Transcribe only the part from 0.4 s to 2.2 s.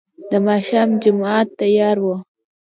ماښام جماعت تيار و.